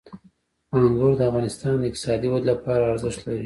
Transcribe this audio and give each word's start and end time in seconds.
انګور 0.75 1.11
د 1.17 1.21
افغانستان 1.29 1.73
د 1.79 1.83
اقتصادي 1.89 2.27
ودې 2.29 2.47
لپاره 2.51 2.83
ارزښت 2.91 3.19
لري. 3.23 3.39